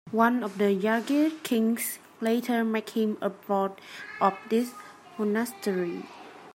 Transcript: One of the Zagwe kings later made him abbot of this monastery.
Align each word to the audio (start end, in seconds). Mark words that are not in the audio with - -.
One 0.09 0.43
of 0.43 0.57
the 0.57 0.75
Zagwe 0.75 1.31
kings 1.43 1.99
later 2.21 2.63
made 2.63 2.89
him 2.89 3.19
abbot 3.21 3.79
of 4.19 4.35
this 4.49 4.71
monastery. 5.19 6.01